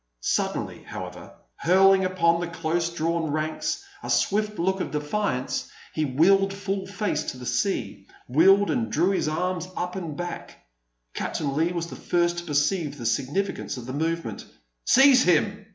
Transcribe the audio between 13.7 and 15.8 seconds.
of the movement. "Seize him!"